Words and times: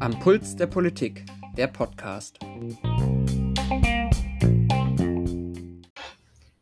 Am 0.00 0.18
Puls 0.18 0.56
der 0.56 0.66
Politik, 0.66 1.26
der 1.58 1.66
Podcast. 1.66 2.38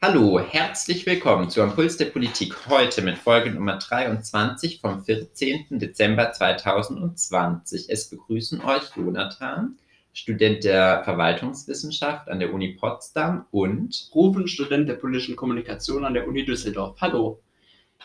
Hallo, 0.02 0.40
herzlich 0.40 1.06
willkommen 1.06 1.50
zu 1.50 1.62
Am 1.62 1.72
Puls 1.72 1.96
der 1.96 2.06
Politik 2.06 2.68
heute 2.68 3.00
mit 3.02 3.16
Folge 3.16 3.52
Nummer 3.52 3.78
23 3.78 4.80
vom 4.80 5.04
14. 5.04 5.66
Dezember 5.70 6.32
2020. 6.32 7.90
Es 7.90 8.10
begrüßen 8.10 8.60
euch 8.64 8.96
Jonathan, 8.96 9.78
Student 10.12 10.64
der 10.64 11.04
Verwaltungswissenschaft 11.04 12.28
an 12.28 12.40
der 12.40 12.52
Uni 12.52 12.72
Potsdam 12.72 13.46
und 13.52 14.10
Rufen, 14.12 14.48
Student 14.48 14.88
der 14.88 14.94
politischen 14.94 15.36
Kommunikation 15.36 16.04
an 16.04 16.14
der 16.14 16.26
Uni 16.26 16.44
Düsseldorf. 16.44 17.00
Hallo. 17.00 17.40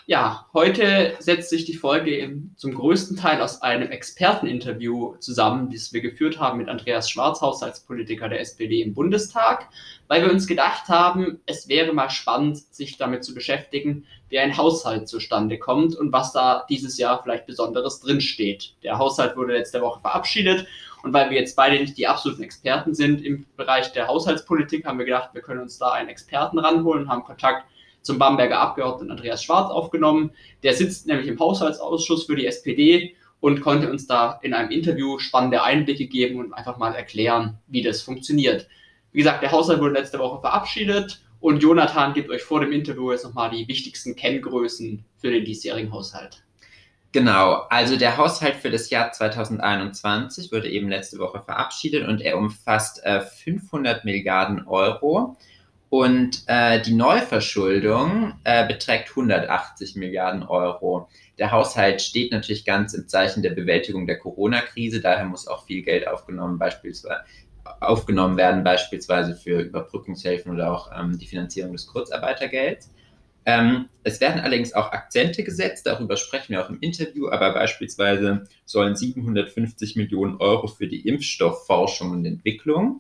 Ja, 0.06 0.48
heute 0.54 1.16
setzt 1.20 1.50
sich 1.50 1.64
die 1.64 1.78
Folge 1.78 2.38
zum 2.58 2.74
größten 2.74 3.16
Teil 3.16 3.42
aus 3.42 3.62
einem 3.62 3.90
Experteninterview 3.90 5.16
zusammen, 5.20 5.70
das 5.72 5.94
wir 5.94 6.02
geführt 6.02 6.42
haben 6.42 6.58
mit 6.58 6.68
Andreas 6.68 7.10
Schwarzhaus 7.10 7.64
als 7.64 7.80
Politiker 7.80 8.28
der 8.28 8.42
SPD 8.42 8.82
im 8.82 8.94
Bundestag, 8.94 9.70
weil 10.10 10.22
wir 10.22 10.30
uns 10.30 10.46
gedacht 10.46 10.90
haben, 10.90 11.40
es 11.46 11.70
wäre 11.70 11.94
mal 11.94 12.10
spannend, 12.10 12.58
sich 12.58 12.98
damit 12.98 13.24
zu 13.24 13.34
beschäftigen, 13.34 14.06
wie 14.28 14.40
ein 14.40 14.58
Haushalt 14.58 15.08
zustande 15.08 15.58
kommt 15.58 15.96
und 15.96 16.12
was 16.12 16.34
da 16.34 16.66
dieses 16.70 16.98
Jahr 16.98 17.24
vielleicht 17.24 17.46
Besonderes 17.46 18.02
drinsteht. 18.02 18.76
Der 18.84 18.98
Haushalt 18.98 19.38
wurde 19.38 19.54
letzte 19.54 19.80
Woche 19.80 20.02
verabschiedet 20.02 20.68
und 21.04 21.14
weil 21.14 21.30
wir 21.30 21.38
jetzt 21.38 21.56
beide 21.56 21.80
nicht 21.80 21.98
die 21.98 22.08
absoluten 22.08 22.44
Experten 22.44 22.94
sind 22.94 23.24
im 23.24 23.46
Bereich 23.56 23.94
der 23.94 24.08
Haushaltspolitik, 24.08 24.86
haben 24.86 25.00
wir 25.00 25.06
gedacht, 25.06 25.30
wir 25.32 25.42
können 25.42 25.62
uns 25.62 25.78
da 25.78 25.94
einen 25.94 26.10
Experten 26.10 26.60
ranholen, 26.60 27.08
haben 27.08 27.24
Kontakt 27.24 27.64
zum 28.04 28.20
Bamberger 28.20 28.60
Abgeordneten 28.60 29.12
Andreas 29.12 29.44
Schwarz 29.44 29.72
aufgenommen. 29.72 30.32
Der 30.62 30.74
sitzt 30.74 31.08
nämlich 31.08 31.28
im 31.28 31.40
Haushaltsausschuss 31.40 32.26
für 32.26 32.36
die 32.36 32.46
SPD 32.46 33.16
und 33.40 33.62
konnte 33.62 33.90
uns 33.90 34.08
da 34.08 34.40
in 34.42 34.54
einem 34.54 34.72
Interview 34.72 35.20
spannende 35.20 35.64
Einblicke 35.64 36.08
geben 36.08 36.40
und 36.40 36.54
einfach 36.54 36.78
mal 36.78 36.94
erklären, 36.94 37.58
wie 37.68 37.82
das 37.82 38.02
funktioniert. 38.02 38.68
Wie 39.12 39.18
gesagt, 39.20 39.42
der 39.42 39.52
Haushalt 39.52 39.80
wurde 39.80 39.96
letzte 39.96 40.20
Woche 40.20 40.40
verabschiedet 40.40 41.22
und 41.40 41.62
Jonathan 41.62 42.14
gibt 42.14 42.30
euch 42.30 42.42
vor 42.42 42.62
dem 42.62 42.72
Interview 42.72 43.12
jetzt 43.12 43.26
nochmal 43.26 43.50
die 43.50 43.68
wichtigsten 43.68 44.16
Kenngrößen 44.16 45.04
für 45.18 45.30
den 45.30 45.44
diesjährigen 45.44 45.92
Haushalt. 45.92 46.44
Genau, 47.12 47.66
also 47.70 47.96
der 47.96 48.18
Haushalt 48.18 48.56
für 48.56 48.72
das 48.72 48.90
Jahr 48.90 49.12
2021 49.12 50.52
wurde 50.52 50.68
eben 50.68 50.90
letzte 50.90 51.20
Woche 51.20 51.42
verabschiedet 51.42 52.08
und 52.08 52.22
er 52.22 52.38
umfasst 52.38 53.04
äh, 53.04 53.22
500 53.22 54.04
Milliarden 54.04 54.66
Euro. 54.66 55.38
Und 55.94 56.42
äh, 56.48 56.82
die 56.82 56.96
Neuverschuldung 56.96 58.34
äh, 58.46 58.66
beträgt 58.66 59.12
180 59.12 59.96
Milliarden 59.96 60.42
Euro. 60.42 61.08
Der 61.38 61.52
Haushalt 61.52 62.02
steht 62.02 62.32
natürlich 62.32 62.66
ganz 62.66 62.96
im 62.96 63.08
Zeichen 63.08 63.44
der 63.44 63.52
Bewältigung 63.52 64.08
der 64.08 64.18
Corona-Krise. 64.18 65.02
Daher 65.02 65.26
muss 65.26 65.48
auch 65.48 65.68
viel 65.68 65.84
Geld 65.84 66.08
aufgenommen, 66.08 66.58
beispielsweise, 66.58 67.22
aufgenommen 67.80 68.38
werden, 68.38 68.64
beispielsweise 68.64 69.36
für 69.36 69.60
Überbrückungshilfen 69.60 70.52
oder 70.52 70.74
auch 70.74 70.90
ähm, 71.00 71.20
die 71.20 71.28
Finanzierung 71.28 71.74
des 71.74 71.86
Kurzarbeitergelds. 71.86 72.92
Ähm, 73.46 73.88
es 74.04 74.20
werden 74.20 74.42
allerdings 74.42 74.74
auch 74.74 74.94
Akzente 74.94 75.44
gesetzt, 75.44 75.86
darüber 75.86 76.18
sprechen 76.18 76.54
wir 76.54 76.66
auch 76.66 76.72
im 76.72 76.80
Interview, 76.80 77.30
aber 77.30 77.54
beispielsweise 77.54 78.48
sollen 78.66 78.96
750 78.96 79.96
Millionen 79.96 80.38
Euro 80.38 80.66
für 80.66 80.88
die 80.88 81.08
Impfstoffforschung 81.08 82.10
und 82.10 82.26
Entwicklung 82.26 83.00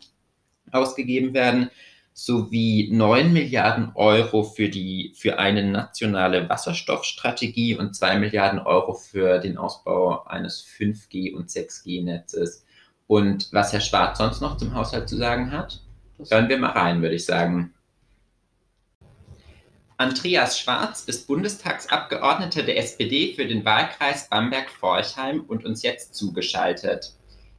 ausgegeben 0.71 1.33
werden 1.33 1.71
sowie 2.13 2.89
9 2.91 3.33
Milliarden 3.33 3.91
Euro 3.95 4.43
für, 4.43 4.69
die, 4.69 5.13
für 5.15 5.39
eine 5.39 5.63
nationale 5.63 6.47
Wasserstoffstrategie 6.47 7.75
und 7.75 7.95
2 7.95 8.19
Milliarden 8.19 8.59
Euro 8.59 8.93
für 8.93 9.39
den 9.39 9.57
Ausbau 9.57 10.23
eines 10.25 10.63
5G- 10.63 11.33
und 11.33 11.49
6G-Netzes. 11.49 12.65
Und 13.07 13.51
was 13.51 13.73
Herr 13.73 13.81
Schwarz 13.81 14.19
sonst 14.19 14.41
noch 14.41 14.57
zum 14.57 14.73
Haushalt 14.73 15.09
zu 15.09 15.17
sagen 15.17 15.51
hat, 15.51 15.81
hören 16.29 16.49
wir 16.49 16.57
mal 16.57 16.71
rein, 16.71 17.01
würde 17.01 17.15
ich 17.15 17.25
sagen. 17.25 17.73
Andreas 19.97 20.59
Schwarz 20.59 21.03
ist 21.03 21.27
Bundestagsabgeordneter 21.27 22.63
der 22.63 22.77
SPD 22.77 23.33
für 23.35 23.45
den 23.45 23.63
Wahlkreis 23.63 24.27
Bamberg-Forchheim 24.29 25.41
und 25.41 25.65
uns 25.65 25.83
jetzt 25.83 26.15
zugeschaltet. 26.15 27.13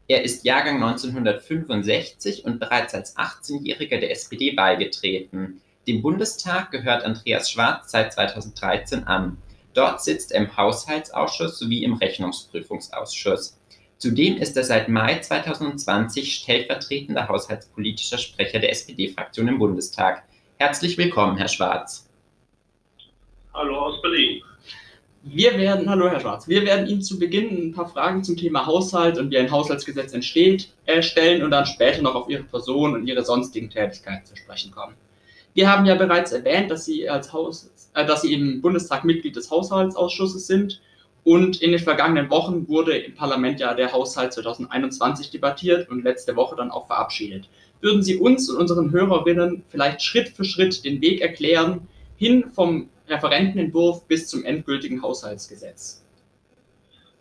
Er 0.07 0.23
ist 0.23 0.45
Jahrgang 0.45 0.83
1965 0.83 2.45
und 2.45 2.61
bereits 2.61 2.93
als 2.93 3.17
18-Jähriger 3.17 3.99
der 3.99 4.11
SPD 4.11 4.53
beigetreten. 4.53 5.63
Dem 5.87 6.03
Bundestag 6.03 6.71
gehört 6.71 7.05
Andreas 7.05 7.51
Schwarz 7.51 7.91
seit 7.91 8.13
2013 8.13 9.05
an. 9.05 9.39
Dort 9.73 10.03
sitzt 10.03 10.33
er 10.33 10.43
im 10.43 10.57
Haushaltsausschuss 10.57 11.59
sowie 11.59 11.85
im 11.85 11.95
Rechnungsprüfungsausschuss. 11.95 13.59
Zudem 13.97 14.37
ist 14.37 14.55
er 14.59 14.65
seit 14.65 14.91
Mai 14.91 15.21
2020 15.21 16.35
stellvertretender 16.35 17.27
haushaltspolitischer 17.27 18.19
Sprecher 18.19 18.59
der 18.59 18.73
SPD-Fraktion 18.73 19.49
im 19.49 19.59
Bundestag. 19.59 20.25
Herzlich 20.59 20.99
willkommen, 20.99 21.39
Herr 21.39 21.49
Schwarz. 21.49 22.07
Hallo 23.55 23.79
aus 23.79 24.03
Berlin. 24.03 24.43
Wir 25.27 25.57
werden, 25.57 25.89
hallo 25.89 26.07
Herr 26.11 26.21
Schwarz, 26.21 26.49
wir 26.49 26.67
werden 26.67 26.87
Ihnen 26.87 27.01
zu 27.01 27.19
Beginn 27.19 27.69
ein 27.69 27.73
paar 27.73 27.89
Fragen 27.89 28.23
zum 28.23 28.37
Thema 28.37 28.67
Haushalt 28.67 29.17
und 29.17 29.31
wie 29.31 29.39
ein 29.39 29.51
Haushaltsgesetz 29.51 30.13
entsteht, 30.13 30.69
äh, 30.85 31.03
stellen 31.03 31.43
und 31.43 31.51
dann 31.51 31.65
später 31.65 32.03
noch 32.03 32.15
auf 32.15 32.29
Ihre 32.29 32.43
Person 32.43 32.93
und 32.93 33.07
Ihre 33.07 33.25
sonstigen 33.25 33.71
Tätigkeiten 33.71 34.27
zu 34.27 34.37
sprechen 34.37 34.71
kommen. 34.71 34.93
Wir 35.55 35.71
haben 35.73 35.87
ja 35.87 35.95
bereits 35.95 36.33
erwähnt, 36.33 36.71
dass 36.71 36.85
Sie 36.85 37.09
als 37.09 37.33
Haus, 37.33 37.71
äh, 37.95 38.05
dass 38.05 38.21
Sie 38.21 38.35
im 38.35 38.61
Bundestag 38.61 39.05
Mitglied 39.05 39.35
des 39.35 39.51
Haushaltsausschusses 39.51 40.47
sind 40.47 40.83
und 41.25 41.63
in 41.63 41.71
den 41.71 41.81
vergangenen 41.81 42.29
Wochen 42.29 42.69
wurde 42.69 42.95
im 42.99 43.15
Parlament 43.15 43.61
ja 43.61 43.73
der 43.73 43.93
Haushalt 43.93 44.35
2021 44.35 45.31
debattiert 45.31 45.89
und 45.89 46.05
letzte 46.05 46.37
Woche 46.37 46.55
dann 46.55 46.71
auch 46.71 46.87
verabschiedet. 46.87 47.49
Würden 47.81 48.03
Sie 48.03 48.17
uns 48.17 48.51
und 48.51 48.59
unseren 48.59 48.93
Hörerinnen 48.93 49.65
vielleicht 49.71 50.03
Schritt 50.03 50.29
für 50.29 50.45
Schritt 50.45 50.85
den 50.85 51.01
Weg 51.01 51.23
erklären, 51.23 51.89
hin 52.17 52.45
vom 52.53 52.91
Referentenentwurf 53.09 54.07
bis 54.09 54.29
zum 54.29 54.45
endgültigen 54.45 55.03
Haushaltsgesetz? 55.03 56.05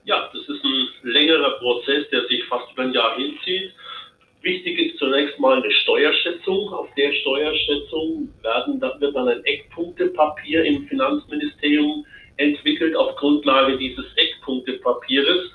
Ja, 0.06 0.30
das 0.34 0.42
ist 0.42 0.64
ein 0.64 0.88
längerer 1.04 1.52
Prozess, 1.60 2.10
der 2.12 2.26
sich 2.28 2.44
fast 2.46 2.72
über 2.74 2.84
ein 2.84 2.94
Jahr 2.94 3.16
hinzieht. 3.16 3.74
Wichtig 4.42 4.78
ist 4.78 5.00
zunächst 5.00 5.40
mal 5.40 5.62
eine 5.62 5.72
Steuerschätzung. 5.72 6.74
Auf 6.74 6.90
der 6.96 7.14
Steuerschätzung 7.14 8.30
werden, 8.42 8.82
wird 8.82 9.16
dann 9.16 9.30
ein 9.30 9.44
Eckpunktepapier 9.46 10.66
im 10.66 10.86
Finanzministerium 10.88 12.06
entwickelt. 12.36 12.96
Auf 12.98 13.16
Grundlage 13.16 13.78
dieses 13.78 14.06
Eckpunktepapieres 14.18 15.50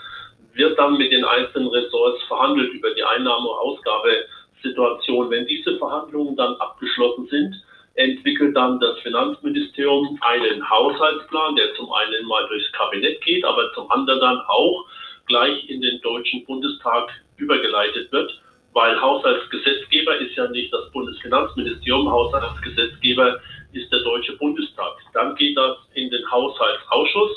wird 0.54 0.78
dann 0.78 0.96
mit 0.96 1.12
den 1.12 1.24
einzelnen 1.24 1.68
Ressorts 1.68 2.22
verhandelt 2.24 2.72
über 2.72 2.94
die 2.94 3.04
Einnahme- 3.04 3.48
und 3.48 3.58
Ausgabesituation. 3.58 5.30
Wenn 5.30 5.46
diese 5.46 5.76
Verhandlungen 5.76 6.34
dann 6.36 6.54
abgeschlossen 6.56 7.28
sind, 7.28 7.54
entwickelt 7.98 8.56
dann 8.56 8.78
das 8.78 8.98
Finanzministerium 9.00 10.18
einen 10.20 10.70
Haushaltsplan, 10.70 11.56
der 11.56 11.74
zum 11.74 11.92
einen 11.92 12.26
mal 12.26 12.46
durchs 12.46 12.70
Kabinett 12.72 13.20
geht, 13.22 13.44
aber 13.44 13.72
zum 13.74 13.90
anderen 13.90 14.20
dann 14.20 14.40
auch 14.46 14.86
gleich 15.26 15.68
in 15.68 15.80
den 15.80 16.00
Deutschen 16.00 16.44
Bundestag 16.46 17.10
übergeleitet 17.38 18.10
wird, 18.12 18.40
weil 18.72 19.00
Haushaltsgesetzgeber 19.00 20.16
ist 20.18 20.36
ja 20.36 20.48
nicht 20.48 20.72
das 20.72 20.90
Bundesfinanzministerium, 20.92 22.08
Haushaltsgesetzgeber 22.08 23.40
ist 23.72 23.92
der 23.92 24.00
Deutsche 24.00 24.36
Bundestag. 24.36 24.92
Dann 25.12 25.34
geht 25.34 25.56
das 25.56 25.76
in 25.94 26.08
den 26.08 26.30
Haushaltsausschuss. 26.30 27.32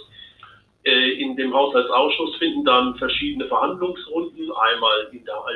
Äh, 0.83 1.21
in 1.21 1.35
dem 1.35 1.53
Haushaltsausschuss 1.53 2.35
finden 2.37 2.63
dann 2.65 2.95
verschiedene 2.97 3.47
Verhandlungsrunden, 3.47 4.51
einmal 4.51 5.11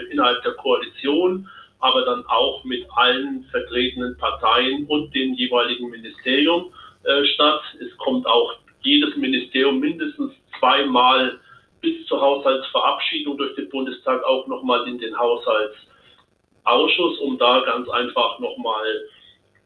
innerhalb 0.09 0.41
der 0.41 0.53
Koalition, 0.53 1.47
aber 1.85 2.03
dann 2.03 2.25
auch 2.25 2.63
mit 2.63 2.83
allen 2.95 3.43
vertretenen 3.51 4.17
Parteien 4.17 4.87
und 4.87 5.13
dem 5.13 5.35
jeweiligen 5.35 5.91
Ministerium 5.91 6.73
äh, 7.03 7.23
statt. 7.25 7.61
Es 7.79 7.95
kommt 7.97 8.25
auch 8.25 8.55
jedes 8.81 9.15
Ministerium 9.15 9.79
mindestens 9.79 10.33
zweimal 10.57 11.39
bis 11.81 12.03
zur 12.07 12.19
Haushaltsverabschiedung 12.19 13.37
durch 13.37 13.55
den 13.55 13.69
Bundestag 13.69 14.23
auch 14.23 14.47
nochmal 14.47 14.87
in 14.87 14.97
den 14.97 15.15
Haushaltsausschuss, 15.15 17.19
um 17.19 17.37
da 17.37 17.61
ganz 17.61 17.87
einfach 17.89 18.39
nochmal 18.39 19.03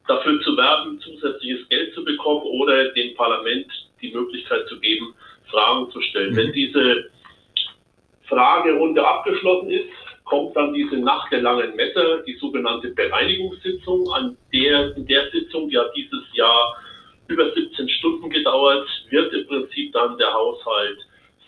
dafür 0.07 0.41
zu 0.41 0.57
werben, 0.57 0.99
zusätzliches 0.99 1.69
Geld 1.69 1.93
zu 1.93 2.03
bekommen 2.03 2.41
oder 2.41 2.89
dem 2.89 3.15
Parlament 3.15 3.67
die 4.01 4.11
Möglichkeit 4.11 4.67
zu 4.67 4.77
geben, 4.81 5.15
Fragen 5.49 5.89
zu 5.91 6.01
stellen. 6.01 6.33
Mhm. 6.33 6.37
Wenn 6.37 6.51
diese 6.51 7.09
Fragerunde 8.27 9.07
abgeschlossen 9.07 9.69
ist, 9.69 9.98
kommt 10.29 10.55
dann 10.55 10.73
diese 10.73 10.97
Nacht 10.97 11.31
der 11.31 11.41
langen 11.41 11.75
Messe, 11.75 12.23
die 12.25 12.35
sogenannte 12.35 12.89
Bereinigungssitzung. 12.89 14.09
An 14.13 14.37
der, 14.53 14.95
in 14.95 15.05
der 15.07 15.29
Sitzung, 15.31 15.69
die 15.69 15.77
hat 15.77 15.91
dieses 15.95 16.23
Jahr 16.33 16.77
über 17.27 17.51
17 17.51 17.89
Stunden 17.89 18.29
gedauert, 18.29 18.87
wird 19.09 19.33
im 19.33 19.47
Prinzip 19.47 19.91
dann 19.93 20.17
der 20.17 20.31
Haushalt 20.31 20.99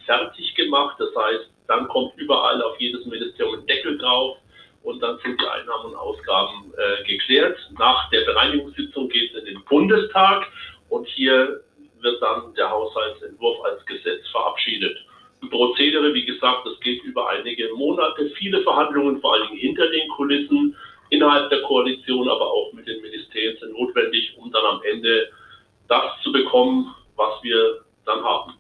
fertig 0.06 0.54
gemacht. 0.56 0.96
Das 1.00 1.10
heißt, 1.16 1.50
dann 1.68 1.88
kommt 1.88 2.18
überall 2.18 2.62
auf 2.64 2.80
jedes 2.80 3.06
Ministerium 3.06 3.60
ein 3.60 3.66
Deckel 3.68 3.98
drauf 4.00 4.38
und 4.84 5.02
dann 5.02 5.20
sind 5.20 5.40
die 5.40 5.48
Einnahmen 5.48 5.92
und 5.92 5.96
Ausgaben 5.96 6.74
äh, 6.76 7.04
geklärt. 7.04 7.58
Nach 7.78 8.10
der 8.10 8.22
Bereinigungssitzung 8.22 9.10
geht 9.10 9.32
es 9.32 9.40
in 9.40 9.46
den 9.46 9.64
Bundestag 9.66 10.48
und 10.90 11.08
hier 11.08 11.62
wird 12.02 12.22
dann 12.22 12.54
der 12.56 12.70
Haushaltsentwurf 12.72 13.64
als 13.64 13.86
Gesetz 13.86 14.28
verabschiedet. 14.30 14.98
Prozedere, 15.50 16.14
wie 16.14 16.26
gesagt, 16.26 16.66
das 16.66 16.80
geht 16.82 17.04
über 17.04 17.30
einige 17.30 17.74
Monate, 17.76 18.32
viele 18.38 18.62
Verhandlungen, 18.64 19.20
vor 19.22 19.34
allen 19.34 19.48
Dingen 19.48 19.60
hinter 19.60 19.90
den 19.90 20.08
Kulissen, 20.10 20.76
innerhalb 21.10 21.50
der 21.50 21.62
Koalition, 21.64 22.30
aber 22.30 22.52
auch 22.52 22.72
mit 22.74 22.88
den 22.88 23.02
Ministerien 23.02 23.58
sind 23.60 23.74
notwendig, 23.74 24.34
um 24.38 24.52
dann 24.52 24.66
am 24.66 24.82
Ende 24.84 25.30
das 25.88 26.04
zu 26.24 26.32
bekommen, 26.32 26.94
was 27.16 27.44
wir 27.44 27.84
dann 28.06 28.24
haben. 28.24 28.54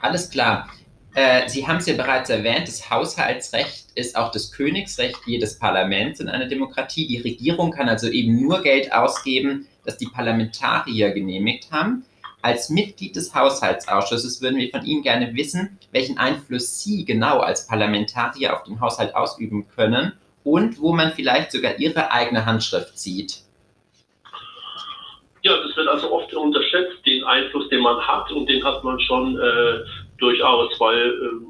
Alles 0.00 0.30
klar. 0.30 0.68
Äh, 1.14 1.48
Sie 1.48 1.66
haben 1.66 1.76
es 1.76 1.86
ja 1.86 1.94
bereits 1.94 2.30
erwähnt, 2.30 2.66
das 2.66 2.90
Haushaltsrecht 2.90 3.92
ist 3.94 4.16
auch 4.16 4.30
das 4.30 4.50
Königsrecht 4.50 5.18
jedes 5.26 5.58
Parlaments 5.58 6.20
in 6.20 6.28
einer 6.28 6.46
Demokratie. 6.46 7.06
Die 7.06 7.18
Regierung 7.18 7.70
kann 7.70 7.88
also 7.88 8.08
eben 8.08 8.40
nur 8.40 8.62
Geld 8.62 8.92
ausgeben, 8.92 9.68
das 9.84 9.98
die 9.98 10.06
Parlamentarier 10.06 11.10
genehmigt 11.10 11.70
haben. 11.70 12.04
Als 12.42 12.70
Mitglied 12.70 13.14
des 13.14 13.36
Haushaltsausschusses 13.36 14.42
würden 14.42 14.58
wir 14.58 14.68
von 14.70 14.84
Ihnen 14.84 15.02
gerne 15.02 15.34
wissen, 15.36 15.78
welchen 15.92 16.18
Einfluss 16.18 16.82
Sie 16.82 17.04
genau 17.04 17.38
als 17.38 17.68
Parlamentarier 17.68 18.52
auf 18.52 18.64
den 18.64 18.80
Haushalt 18.80 19.14
ausüben 19.14 19.68
können 19.68 20.12
und 20.42 20.80
wo 20.80 20.92
man 20.92 21.12
vielleicht 21.12 21.52
sogar 21.52 21.78
Ihre 21.78 22.10
eigene 22.10 22.44
Handschrift 22.44 22.98
sieht. 22.98 23.42
Ja, 25.42 25.56
das 25.56 25.76
wird 25.76 25.86
also 25.86 26.12
oft 26.12 26.34
unterschätzt, 26.34 27.06
den 27.06 27.22
Einfluss, 27.22 27.68
den 27.68 27.80
man 27.80 28.00
hat 28.00 28.30
und 28.32 28.48
den 28.48 28.64
hat 28.64 28.82
man 28.82 28.98
schon 29.00 29.38
äh, 29.38 29.80
durchaus, 30.18 30.78
weil 30.80 31.10
äh, 31.10 31.46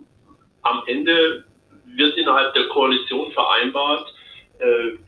am 0.63 0.83
Ende 0.87 1.45
wird 1.87 2.17
innerhalb 2.19 2.53
der 2.55 2.69
Koalition 2.69 3.33
vereinbart, 3.33 4.13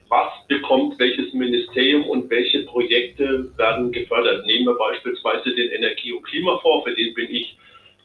was 0.09 0.47
bekommt 0.49 0.99
welches 0.99 1.33
Ministerium 1.33 2.05
und 2.05 2.29
welche 2.31 2.65
Projekte 2.65 3.51
werden 3.57 3.93
gefördert. 3.93 4.47
Nehmen 4.47 4.67
wir 4.67 4.75
beispielsweise 4.75 5.55
den 5.55 5.71
Energie- 5.71 6.13
und 6.13 6.23
Klimafonds, 6.25 6.85
für 6.89 6.95
den 6.95 7.15
bin 7.15 7.31
ich 7.31 7.57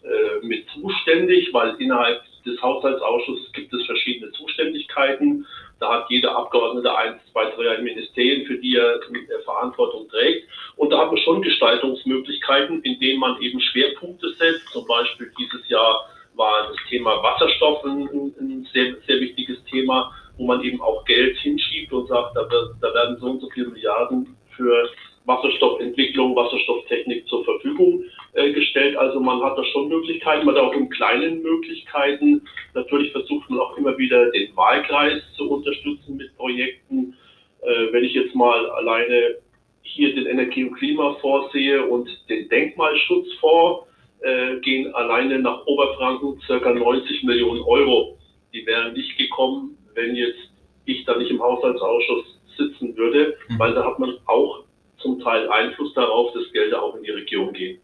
äh, 0.03 0.45
mit 0.45 0.65
zuständig, 0.69 1.49
weil 1.53 1.75
innerhalb 1.79 2.21
des 2.45 2.61
Haushaltsausschusses 2.61 3.51
gibt 3.51 3.73
es 3.73 3.85
verschiedene 3.85 4.31
Zuständigkeiten. 4.31 5.45
Da 5.79 5.91
hat 5.93 6.09
jeder 6.09 6.35
Abgeordnete 6.35 6.95
eins, 6.95 7.21
zwei, 7.31 7.49
drei 7.51 7.81
Ministerien, 7.81 8.45
für 8.45 8.57
die 8.57 8.75
er 8.75 8.99
Verantwortung 9.43 10.07
trägt. 10.09 10.47
Und 10.77 10.91
da 10.91 10.99
hat 10.99 11.11
man 11.11 11.17
schon 11.17 11.41
Gestaltungsmöglichkeiten, 11.41 12.81
indem 12.83 13.19
man 13.19 13.41
eben 13.41 13.59
Schwerpunkte 13.59 14.29
setzt. 14.33 14.69
Zum 14.69 14.87
Beispiel 14.87 15.31
dieses 15.37 15.67
Jahr 15.67 16.09
war 16.35 16.69
das 16.69 16.77
Thema 16.89 17.21
Wasserstoff 17.21 17.83
ein, 17.83 18.33
ein 18.39 18.67
sehr, 18.71 18.95
sehr 19.05 19.19
wichtiges 19.19 19.63
Thema, 19.65 20.13
wo 20.39 20.45
man 20.45 20.63
eben 20.63 20.81
auch 20.81 21.03
Geld 21.06 21.38
hinschiebt 21.38 21.91
und 21.91 22.07
sagt, 22.07 22.36
da, 22.36 22.47
da 22.81 22.94
werden 22.94 23.18
so 23.19 23.27
und 23.27 23.41
so 23.41 23.50
viele 23.53 23.68
Milliarden 23.68 24.36
für 24.56 24.89
Wasserstoffentwicklung, 25.25 26.36
Wasserstofftechnik 26.36 27.27
zur 27.27 27.44
Verfügung 27.44 28.03
äh, 28.33 28.51
gestellt. 28.53 28.95
Also 28.95 29.19
man 29.19 29.44
hat 29.44 29.57
da 29.57 29.63
schon 29.65 29.89
Möglichkeiten, 29.89 30.45
man 30.45 30.56
hat 30.56 30.63
auch 30.63 30.74
in 30.74 30.89
kleinen 30.89 31.41
Möglichkeiten. 31.41 32.41
Natürlich 32.74 33.12
versucht 33.12 33.50
man 33.50 33.59
auch 33.59 33.77
immer 33.77 33.97
wieder 33.97 34.31
den 34.31 34.56
Wahlkreis 34.56 35.21
zu 35.36 35.51
unterstützen 35.51 36.18
mit 36.18 36.36
Projekten. 36.38 37.15
Äh, 37.62 37.92
wenn 37.92 38.06
ich 38.06 38.13
jetzt 38.13 38.33
mal 38.33 38.69
alleine 38.71 39.35
hier 39.81 40.15
den 40.15 40.25
Energie- 40.25 40.63
und 40.63 40.75
Klimafonds 40.75 41.51
sehe 41.51 41.85
und 41.85 42.09
den 42.30 42.47
Denkmalschutzfonds, 42.47 43.88
äh, 44.21 44.59
gehen 44.62 44.94
alleine 44.95 45.39
nach 45.39 45.65
Oberfranken 45.65 46.39
circa 46.47 46.74
90 46.74 47.24
Millionen 47.24 47.62
Euro. 47.62 48.18
Die 48.53 48.65
wären 48.65 48.94
nicht 48.94 49.18
gekommen, 49.18 49.77
wenn 49.99 50.15
jetzt 50.15 50.39
ich 50.85 51.05
da 51.05 51.15
nicht 51.17 51.29
im 51.29 51.41
Haushaltsausschuss 51.41 52.25
sitzen 52.57 52.95
würde, 52.97 53.37
mhm. 53.47 53.59
weil 53.59 53.73
da 53.73 53.85
hat 53.85 53.99
man 53.99 54.17
auch 54.25 54.63
zum 54.97 55.19
Teil 55.21 55.49
Einfluss 55.49 55.93
darauf, 55.93 56.33
dass 56.33 56.51
Gelder 56.51 56.81
auch 56.81 56.95
in 56.95 57.03
die 57.03 57.11
Region 57.11 57.53
gehen. 57.53 57.79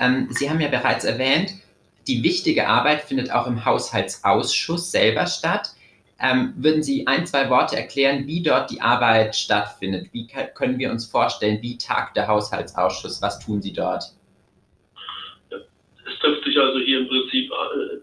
Ähm, 0.00 0.28
Sie 0.30 0.48
haben 0.48 0.60
ja 0.60 0.68
bereits 0.68 1.04
erwähnt, 1.04 1.52
die 2.06 2.22
wichtige 2.22 2.68
Arbeit 2.68 3.02
findet 3.02 3.30
auch 3.30 3.46
im 3.46 3.64
Haushaltsausschuss 3.64 4.90
selber 4.90 5.26
statt. 5.26 5.70
Ähm, 6.20 6.54
würden 6.56 6.82
Sie 6.82 7.06
ein, 7.06 7.26
zwei 7.26 7.48
Worte 7.50 7.76
erklären, 7.76 8.26
wie 8.26 8.42
dort 8.42 8.70
die 8.70 8.80
Arbeit 8.80 9.36
stattfindet? 9.36 10.08
Wie 10.12 10.26
können 10.54 10.78
wir 10.78 10.90
uns 10.90 11.06
vorstellen, 11.06 11.62
wie 11.62 11.78
tagt 11.78 12.16
der 12.16 12.28
Haushaltsausschuss? 12.28 13.22
Was 13.22 13.38
tun 13.38 13.62
Sie 13.62 13.72
dort? 13.72 14.04
Es 15.50 16.18
trifft 16.20 16.44
sich 16.44 16.58
also 16.58 16.78
hier 16.80 17.00
im 17.00 17.08
Prinzip 17.08 17.29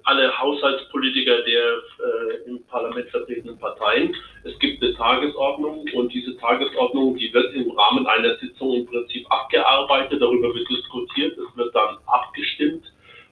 alle 0.08 0.32
Haushaltspolitiker 0.40 1.42
der 1.42 1.64
äh, 1.64 2.50
im 2.50 2.64
Parlament 2.68 3.10
vertretenen 3.10 3.60
Parteien. 3.60 4.16
Es 4.46 4.58
gibt 4.60 4.82
eine 4.82 4.94
Tagesordnung 4.94 5.86
und 5.94 6.14
diese 6.14 6.38
Tagesordnung, 6.38 7.18
die 7.18 7.34
wird 7.34 7.54
im 7.54 7.72
Rahmen 7.72 8.08
einer 8.08 8.38
Sitzung 8.38 8.74
im 8.74 8.86
Prinzip 8.86 9.26
abgearbeitet, 9.30 10.22
darüber 10.22 10.56
wird 10.56 10.70
diskutiert, 10.70 11.38
es 11.38 11.58
wird 11.58 11.76
dann 11.76 11.98
abgestimmt 12.06 12.86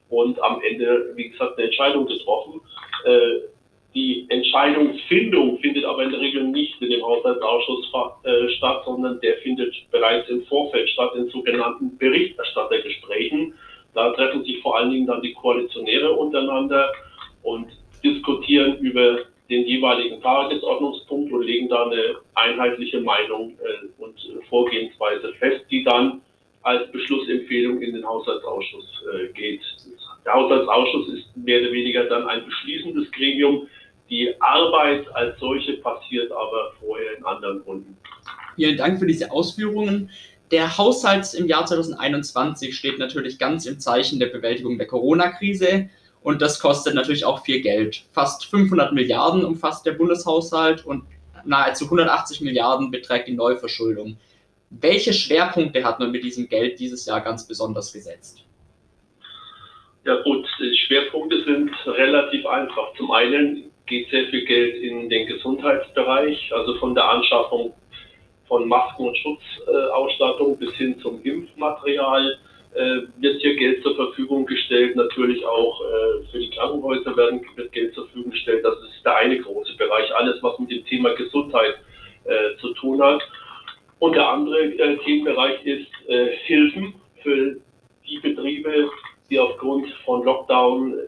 und 0.09 0.41
am 0.43 0.61
Ende, 0.61 1.13
wie 1.15 1.29
gesagt, 1.29 1.57
eine 1.57 1.67
Entscheidung 1.67 2.07
getroffen. 2.07 2.59
Äh, 3.05 3.39
die 3.95 4.25
Entscheidungsfindung 4.27 5.57
findet 5.59 5.85
aber 5.85 6.03
in 6.03 6.11
der 6.11 6.19
Regel 6.19 6.43
nicht 6.43 6.81
in 6.81 6.89
dem 6.89 7.01
Haushaltsausschuss 7.01 7.89
äh, 8.23 8.49
statt, 8.49 8.83
sondern 8.83 9.21
der 9.21 9.37
findet 9.37 9.73
bereits 9.91 10.27
im 10.27 10.43
Vorfeld 10.47 10.89
statt, 10.89 11.13
in 11.15 11.29
sogenannten 11.29 11.97
Berichterstattergesprächen. 11.97 13.53
Da 13.95 14.11
treffen 14.11 14.43
sich 14.43 14.61
vor 14.61 14.77
allen 14.77 14.91
Dingen 14.91 15.07
dann 15.07 15.21
die 15.21 15.33
Koalitionäre 15.33 16.11
untereinander 16.11 16.91
und 17.43 17.67
diskutieren 18.03 18.77
über 18.79 19.19
den 19.49 19.65
jeweiligen 19.65 20.21
Tagesordnungspunkt 20.21 21.31
und 21.31 21.43
legen 21.43 21.69
da 21.69 21.85
eine 21.85 22.15
einheitliche 22.33 22.99
Meinung 23.01 23.53
äh, 23.59 24.01
und 24.01 24.15
Vorgehensweise 24.49 25.33
fest, 25.35 25.65
die 25.69 25.83
dann 25.83 26.21
als 26.63 26.91
Beschlussempfehlung 26.91 27.81
in 27.81 27.93
den 27.93 28.05
Haushaltsausschuss 28.05 29.03
äh, 29.13 29.27
geht. 29.33 29.61
Der 30.25 30.33
Haushaltsausschuss 30.33 31.09
ist 31.09 31.37
mehr 31.37 31.61
oder 31.61 31.71
weniger 31.71 32.05
dann 32.05 32.27
ein 32.27 32.43
beschließendes 32.43 33.11
Gremium. 33.11 33.67
Die 34.09 34.33
Arbeit 34.39 35.05
als 35.15 35.39
solche 35.39 35.73
passiert 35.77 36.31
aber 36.31 36.73
vorher 36.79 37.17
in 37.17 37.25
anderen 37.25 37.61
Runden. 37.61 37.97
Vielen 38.55 38.77
Dank 38.77 38.99
für 38.99 39.05
diese 39.05 39.31
Ausführungen. 39.31 40.09
Der 40.55 40.77
Haushalt 40.77 41.33
im 41.33 41.47
Jahr 41.47 41.65
2021 41.65 42.77
steht 42.77 42.97
natürlich 42.97 43.37
ganz 43.37 43.65
im 43.65 43.77
Zeichen 43.77 44.21
der 44.21 44.27
Bewältigung 44.27 44.77
der 44.77 44.87
Corona-Krise 44.87 45.89
und 46.21 46.41
das 46.41 46.61
kostet 46.61 46.95
natürlich 46.95 47.25
auch 47.25 47.43
viel 47.43 47.59
Geld. 47.59 48.05
Fast 48.13 48.45
500 48.45 48.93
Milliarden 48.93 49.43
umfasst 49.43 49.85
der 49.85 49.91
Bundeshaushalt 49.91 50.85
und 50.85 51.03
nahezu 51.43 51.83
180 51.83 52.39
Milliarden 52.39 52.89
beträgt 52.89 53.27
die 53.27 53.33
Neuverschuldung. 53.33 54.15
Welche 54.69 55.11
Schwerpunkte 55.11 55.83
hat 55.83 55.99
man 55.99 56.11
mit 56.11 56.23
diesem 56.23 56.47
Geld 56.47 56.79
dieses 56.79 57.05
Jahr 57.05 57.19
ganz 57.19 57.45
besonders 57.45 57.91
gesetzt? 57.91 58.45
Ja 60.05 60.21
gut, 60.21 60.47
die 60.61 60.77
Schwerpunkte 60.87 61.43
sind 61.43 61.69
relativ 61.85 62.45
einfach. 62.45 62.95
Zum 62.95 63.11
einen 63.11 63.71
geht 63.87 64.09
sehr 64.09 64.27
viel 64.27 64.45
Geld 64.45 64.77
in 64.77 65.09
den 65.09 65.27
Gesundheitsbereich, 65.27 66.49
also 66.53 66.75
von 66.79 66.95
der 66.95 67.09
Anschaffung 67.09 67.73
von 68.47 68.67
Masken 68.67 69.07
und 69.07 69.17
Schutzausstattung 69.17 70.57
bis 70.57 70.73
hin 70.75 70.99
zum 70.99 71.21
Impfmaterial 71.23 72.37
äh, 72.75 73.03
wird 73.19 73.41
hier 73.41 73.55
Geld 73.55 73.81
zur 73.83 73.95
Verfügung 73.95 74.45
gestellt. 74.45 74.97
Natürlich 74.97 75.45
auch 75.45 75.81
äh, 75.81 76.25
für 76.29 76.39
die 76.39 76.49
Krankenhäuser 76.49 77.15
werden, 77.15 77.41
wird 77.55 77.71
Geld 77.71 77.93
zur 77.93 78.05
Verfügung 78.07 78.31
gestellt. 78.31 78.65
Das 78.65 78.75
ist 78.79 79.05
der 79.05 79.15
eine 79.15 79.39
große 79.39 79.77
Bereich. 79.77 80.13
Alles, 80.13 80.43
was 80.43 80.59
mit 80.59 80.71
dem 80.71 80.85
Thema 80.85 81.13
Gesundheit 81.13 81.75
äh, 82.25 82.57
zu 82.59 82.73
tun 82.73 83.01
hat. 83.01 83.21
Und 83.99 84.13
der 84.13 84.27
andere 84.27 84.73
Themenbereich 85.05 85.65
ist 85.65 85.87
Hilfen 86.45 86.95
für 87.23 87.55
die 88.05 88.19
Betriebe, 88.19 88.89
die 89.29 89.39
aufgrund 89.39 89.89
von 90.03 90.23
Lockdown 90.25 90.99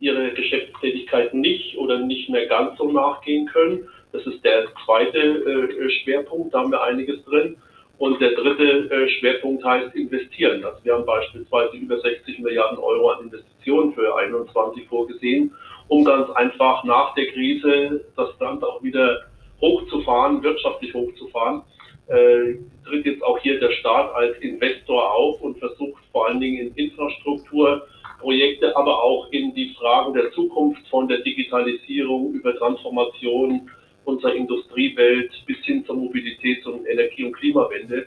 ihre 0.00 0.32
Geschäftstätigkeiten 0.32 1.40
nicht 1.40 1.76
oder 1.76 1.98
nicht 1.98 2.30
mehr 2.30 2.46
ganz 2.46 2.78
so 2.78 2.90
nachgehen 2.90 3.46
können. 3.46 3.86
Das 4.12 4.26
ist 4.26 4.44
der 4.44 4.66
zweite 4.84 5.18
äh, 5.18 5.90
Schwerpunkt, 6.02 6.54
da 6.54 6.60
haben 6.60 6.70
wir 6.70 6.82
einiges 6.82 7.24
drin. 7.24 7.56
Und 7.98 8.20
der 8.20 8.32
dritte 8.32 8.90
äh, 8.90 9.08
Schwerpunkt 9.08 9.64
heißt 9.64 9.94
investieren. 9.94 10.64
Also 10.64 10.78
wir 10.82 10.94
haben 10.94 11.06
beispielsweise 11.06 11.76
über 11.76 11.98
60 12.00 12.40
Milliarden 12.40 12.78
Euro 12.78 13.10
an 13.10 13.24
Investitionen 13.24 13.94
für 13.94 14.12
2021 14.12 14.88
vorgesehen, 14.88 15.54
um 15.88 16.04
ganz 16.04 16.28
einfach 16.30 16.84
nach 16.84 17.14
der 17.14 17.26
Krise 17.28 18.04
das 18.16 18.28
Land 18.40 18.64
auch 18.64 18.82
wieder 18.82 19.22
hochzufahren, 19.60 20.42
wirtschaftlich 20.42 20.92
hochzufahren. 20.92 21.62
Äh, 22.08 22.56
tritt 22.84 23.06
jetzt 23.06 23.22
auch 23.22 23.38
hier 23.38 23.60
der 23.60 23.70
Staat 23.70 24.12
als 24.14 24.36
Investor 24.38 25.14
auf 25.14 25.40
und 25.40 25.58
versucht 25.58 26.02
vor 26.10 26.28
allen 26.28 26.40
Dingen 26.40 26.68
in 26.68 26.74
Infrastrukturprojekte, 26.74 28.76
aber 28.76 29.02
auch 29.02 29.30
in 29.30 29.54
die 29.54 29.72
Fragen 29.78 30.12
der 30.12 30.32
Zukunft 30.32 30.86
von 30.88 31.06
der 31.06 31.18
Digitalisierung 31.18 32.32
über 32.32 32.56
Transformation 32.56 33.70
unserer 34.04 34.34
Industriewelt 34.34 35.30
bis 35.46 35.58
hin 35.64 35.84
zur 35.84 35.96
Mobilitäts- 35.96 36.66
und 36.66 36.86
Energie- 36.86 37.24
und 37.24 37.32
Klimawende 37.32 38.06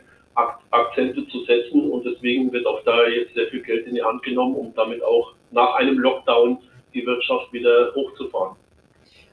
Akzente 0.71 1.27
zu 1.29 1.43
setzen. 1.45 1.89
Und 1.91 2.05
deswegen 2.05 2.51
wird 2.51 2.65
auch 2.65 2.83
da 2.83 3.07
jetzt 3.07 3.33
sehr 3.33 3.47
viel 3.47 3.61
Geld 3.61 3.87
in 3.87 3.95
die 3.95 4.03
Hand 4.03 4.21
genommen, 4.23 4.55
um 4.55 4.73
damit 4.75 5.01
auch 5.03 5.33
nach 5.51 5.75
einem 5.75 5.97
Lockdown 5.97 6.57
die 6.93 7.05
Wirtschaft 7.05 7.51
wieder 7.53 7.93
hochzufahren. 7.95 8.55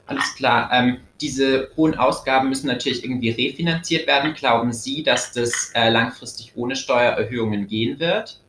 Alles 0.05 0.35
klar. 0.35 0.69
Ähm, 0.73 0.97
diese 1.21 1.69
hohen 1.77 1.95
Ausgaben 1.95 2.49
müssen 2.49 2.67
natürlich 2.67 3.03
irgendwie 3.03 3.29
refinanziert 3.29 4.05
werden. 4.05 4.33
Glauben 4.33 4.73
Sie, 4.73 5.03
dass 5.03 5.31
das 5.31 5.71
äh, 5.75 5.89
langfristig 5.89 6.53
ohne 6.55 6.75
Steuererhöhungen 6.75 7.67
gehen 7.67 7.99
wird? 7.99 8.39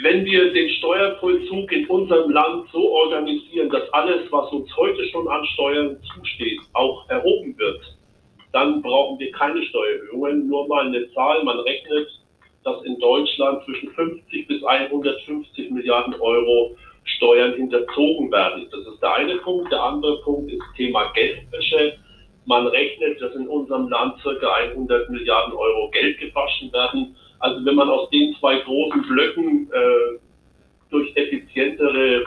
Wenn 0.00 0.24
wir 0.24 0.50
den 0.54 0.70
Steuervollzug 0.70 1.70
in 1.70 1.86
unserem 1.86 2.30
Land 2.30 2.66
so 2.72 2.92
organisieren, 2.92 3.68
dass 3.68 3.92
alles, 3.92 4.22
was 4.32 4.50
uns 4.50 4.74
heute 4.74 5.04
schon 5.08 5.28
an 5.28 5.44
Steuern 5.52 5.98
zusteht, 6.14 6.60
auch 6.72 7.06
erhoben 7.10 7.54
wird, 7.58 7.82
dann 8.52 8.80
brauchen 8.80 9.18
wir 9.18 9.30
keine 9.32 9.62
Steuererhöhungen. 9.62 10.48
Nur 10.48 10.66
mal 10.66 10.86
eine 10.86 11.12
Zahl, 11.12 11.44
man 11.44 11.58
rechnet, 11.60 12.08
dass 12.64 12.82
in 12.84 12.98
Deutschland 13.00 13.64
zwischen 13.64 13.90
50 13.90 14.48
bis 14.48 14.64
150 14.64 15.70
Milliarden 15.70 16.14
Euro 16.20 16.74
Steuern 17.04 17.52
hinterzogen 17.52 18.32
werden. 18.32 18.68
Das 18.70 18.86
ist 18.86 19.02
der 19.02 19.12
eine 19.12 19.36
Punkt. 19.38 19.70
Der 19.70 19.82
andere 19.82 20.22
Punkt 20.22 20.50
ist 20.50 20.62
Thema 20.74 21.12
Geldwäsche. 21.12 21.98
Man 22.46 22.66
rechnet, 22.68 23.20
dass 23.20 23.34
in 23.34 23.46
unserem 23.46 23.88
Land 23.88 24.18
circa 24.22 24.54
100 24.54 25.10
Milliarden 25.10 25.52
Euro 25.52 25.90
Geld 25.90 26.18
gewaschen 26.18 26.72
werden. 26.72 27.14
Also 27.42 27.64
wenn 27.64 27.74
man 27.74 27.88
aus 27.88 28.08
den 28.10 28.36
zwei 28.38 28.60
großen 28.60 29.02
Blöcken 29.02 29.68
äh, 29.72 30.18
durch 30.90 31.10
effizientere, 31.16 32.24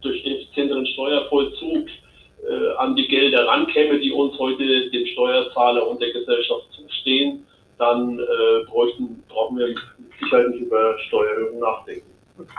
durch 0.00 0.24
effizienteren 0.24 0.84
Steuervollzug 0.86 1.86
äh, 1.86 2.76
an 2.78 2.96
die 2.96 3.06
Gelder 3.06 3.46
rankäme, 3.46 4.00
die 4.00 4.10
uns 4.10 4.36
heute 4.36 4.90
dem 4.90 5.06
Steuerzahler 5.06 5.86
und 5.86 6.02
der 6.02 6.12
Gesellschaft 6.12 6.66
zustehen, 6.72 7.46
dann 7.78 8.18
äh, 8.18 8.64
bräuchten, 8.66 9.22
brauchen 9.28 9.58
wir 9.58 9.68
mit 9.68 9.78
nicht 10.50 10.60
über 10.60 10.98
Steuererhöhungen 11.06 11.60
nachdenken. 11.60 12.06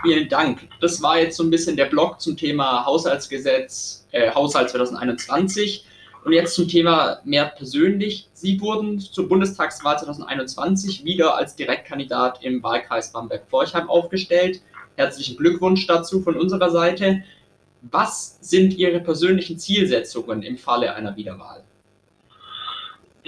Vielen 0.01 0.29
Dank. 0.29 0.69
Das 0.79 1.01
war 1.01 1.19
jetzt 1.19 1.35
so 1.35 1.43
ein 1.43 1.49
bisschen 1.49 1.75
der 1.75 1.85
Blog 1.85 2.21
zum 2.21 2.37
Thema 2.37 2.85
Haushaltsgesetz, 2.85 4.07
äh, 4.11 4.31
Haushalt 4.31 4.69
2021. 4.69 5.85
Und 6.25 6.33
jetzt 6.33 6.55
zum 6.55 6.67
Thema 6.67 7.19
mehr 7.23 7.45
persönlich. 7.45 8.27
Sie 8.33 8.59
wurden 8.59 8.99
zur 8.99 9.29
Bundestagswahl 9.29 9.97
2021 9.97 11.05
wieder 11.05 11.35
als 11.35 11.55
Direktkandidat 11.55 12.43
im 12.43 12.61
Wahlkreis 12.61 13.11
Bamberg-Forchheim 13.11 13.89
aufgestellt. 13.89 14.61
Herzlichen 14.95 15.37
Glückwunsch 15.37 15.87
dazu 15.87 16.21
von 16.21 16.35
unserer 16.35 16.71
Seite. 16.71 17.23
Was 17.81 18.37
sind 18.41 18.73
Ihre 18.73 18.99
persönlichen 18.99 19.57
Zielsetzungen 19.57 20.43
im 20.43 20.57
Falle 20.57 20.93
einer 20.93 21.15
Wiederwahl? 21.15 21.63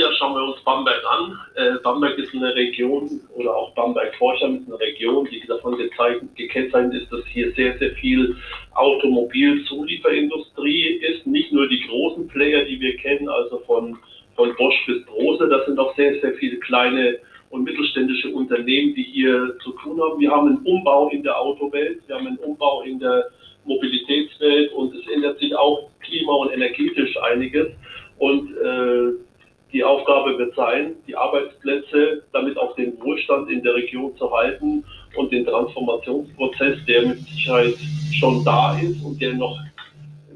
Ja, 0.01 0.11
schauen 0.13 0.33
wir 0.33 0.43
uns 0.43 0.59
Bamberg 0.63 1.03
an. 1.07 1.39
Äh, 1.53 1.75
Bamberg 1.83 2.17
ist 2.17 2.33
eine 2.33 2.55
Region 2.55 3.21
oder 3.35 3.55
auch 3.55 3.71
Bamberg-Forchheim 3.75 4.55
ist 4.55 4.65
eine 4.65 4.79
Region, 4.79 5.27
die 5.29 5.45
davon 5.45 5.77
gekennzeichnet 5.77 7.03
ist, 7.03 7.11
dass 7.11 7.23
hier 7.27 7.51
sehr, 7.51 7.77
sehr 7.77 7.91
viel 7.91 8.35
Automobilzulieferindustrie 8.73 11.03
ist. 11.03 11.27
Nicht 11.27 11.53
nur 11.53 11.69
die 11.69 11.85
großen 11.87 12.27
Player, 12.29 12.65
die 12.65 12.81
wir 12.81 12.97
kennen, 12.97 13.29
also 13.29 13.59
von, 13.67 13.95
von 14.35 14.55
Bosch 14.55 14.87
bis 14.87 15.05
Brose, 15.05 15.47
das 15.47 15.67
sind 15.67 15.77
auch 15.77 15.95
sehr, 15.95 16.19
sehr 16.19 16.33
viele 16.33 16.57
kleine 16.57 17.19
und 17.51 17.63
mittelständische 17.63 18.29
Unternehmen, 18.29 18.95
die 18.95 19.03
hier 19.03 19.55
zu 19.63 19.73
tun 19.83 20.01
haben. 20.01 20.19
Wir 20.19 20.31
haben 20.31 20.47
einen 20.47 20.65
Umbau 20.65 21.09
in 21.09 21.21
der 21.21 21.39
Autowelt, 21.39 22.01
wir 22.07 22.15
haben 22.15 22.25
einen 22.25 22.39
Umbau 22.39 22.81
in 22.81 22.97
der 22.97 23.29
Mobilitätswelt 23.65 24.73
und 24.73 24.95
es 24.95 25.07
ändert 25.13 25.37
sich 25.37 25.55
auch 25.55 25.91
klima- 25.99 26.37
und 26.37 26.53
energetisch 26.53 27.15
einiges. 27.21 27.67
Und 28.17 28.57
äh, 28.57 29.11
die 29.73 29.83
Aufgabe 29.83 30.37
wird 30.37 30.53
sein, 30.55 30.95
die 31.07 31.15
Arbeitsplätze, 31.15 32.23
damit 32.33 32.57
auch 32.57 32.75
den 32.75 32.99
Wohlstand 33.01 33.49
in 33.49 33.63
der 33.63 33.75
Region 33.75 34.15
zu 34.17 34.31
halten 34.31 34.83
und 35.15 35.31
den 35.31 35.45
Transformationsprozess, 35.45 36.77
der 36.87 37.07
mit 37.07 37.19
Sicherheit 37.19 37.75
schon 38.13 38.43
da 38.43 38.77
ist 38.79 39.03
und 39.03 39.21
der 39.21 39.33
noch 39.33 39.57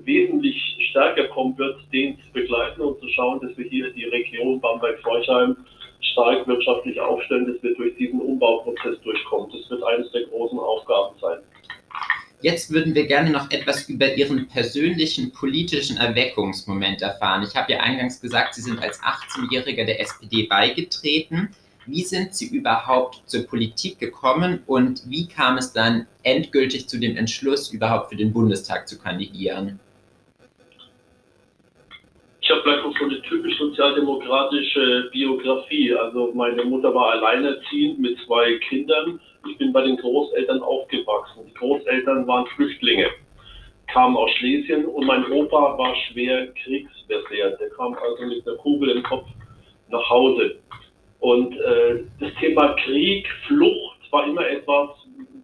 wesentlich 0.05 0.55
stärker 0.89 1.25
kommen 1.25 1.57
wird, 1.57 1.77
den 1.91 2.17
zu 2.19 2.31
begleiten 2.31 2.81
und 2.81 2.99
zu 2.99 3.09
schauen, 3.09 3.39
dass 3.41 3.57
wir 3.57 3.65
hier 3.65 3.91
die 3.91 4.05
Region 4.05 4.61
Bamberg-Forchheim 4.61 5.57
stark 5.99 6.47
wirtschaftlich 6.47 6.99
aufstellen, 6.99 7.51
dass 7.51 7.61
wir 7.63 7.75
durch 7.75 7.95
diesen 7.97 8.21
Umbauprozess 8.21 9.01
durchkommen. 9.01 9.49
Das 9.51 9.69
wird 9.69 9.83
eines 9.83 10.11
der 10.11 10.23
großen 10.25 10.59
Aufgaben 10.59 11.15
sein. 11.19 11.39
Jetzt 12.45 12.71
würden 12.71 12.93
wir 12.93 13.07
gerne 13.07 13.31
noch 13.31 13.49
etwas 13.49 13.89
über 13.89 14.13
Ihren 14.13 14.47
persönlichen 14.47 15.31
politischen 15.31 15.97
Erweckungsmoment 15.97 17.01
erfahren. 17.01 17.41
Ich 17.41 17.55
habe 17.55 17.71
ja 17.71 17.79
eingangs 17.79 18.21
gesagt, 18.21 18.53
Sie 18.53 18.61
sind 18.61 18.79
als 18.83 19.01
18-Jähriger 19.01 19.83
der 19.83 19.99
SPD 19.99 20.43
beigetreten. 20.43 21.49
Wie 21.87 22.03
sind 22.03 22.35
Sie 22.35 22.55
überhaupt 22.55 23.23
zur 23.25 23.47
Politik 23.47 23.97
gekommen 23.97 24.59
und 24.67 25.09
wie 25.09 25.27
kam 25.27 25.57
es 25.57 25.73
dann 25.73 26.05
endgültig 26.21 26.87
zu 26.87 26.99
dem 26.99 27.17
Entschluss, 27.17 27.73
überhaupt 27.73 28.11
für 28.11 28.15
den 28.15 28.31
Bundestag 28.31 28.87
zu 28.87 28.99
kandidieren? 28.99 29.79
Ich 32.41 32.51
habe 32.51 32.83
auch 32.83 32.95
so 32.99 33.05
eine 33.05 33.23
typisch 33.23 33.57
sozialdemokratische 33.57 35.09
Biografie. 35.11 35.95
Also 35.95 36.31
meine 36.35 36.63
Mutter 36.63 36.93
war 36.93 37.13
alleinerziehend 37.13 37.97
mit 37.97 38.19
zwei 38.27 38.59
Kindern 38.69 39.19
ich 39.49 39.57
bin 39.57 39.71
bei 39.71 39.81
den 39.81 39.97
Großeltern 39.97 40.61
aufgewachsen. 40.61 41.45
Die 41.47 41.53
Großeltern 41.53 42.27
waren 42.27 42.45
Flüchtlinge, 42.55 43.07
kamen 43.87 44.17
aus 44.17 44.31
Schlesien 44.31 44.85
und 44.85 45.05
mein 45.05 45.31
Opa 45.31 45.77
war 45.77 45.95
schwer 46.07 46.47
kriegsversehrt. 46.53 47.59
Der 47.59 47.69
kam 47.71 47.93
also 47.93 48.25
mit 48.25 48.47
einer 48.47 48.57
Kugel 48.57 48.89
im 48.89 49.03
Kopf 49.03 49.27
nach 49.89 50.09
Hause. 50.09 50.57
Und 51.19 51.57
äh, 51.57 52.03
das 52.19 52.33
Thema 52.39 52.75
Krieg, 52.83 53.27
Flucht 53.47 54.11
war 54.11 54.27
immer 54.27 54.47
etwas, 54.47 54.89